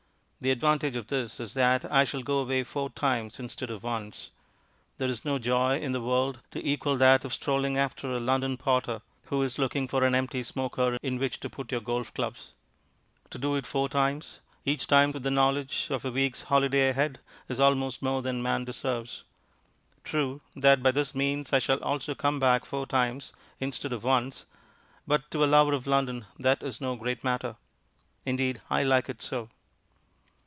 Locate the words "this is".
1.05-1.53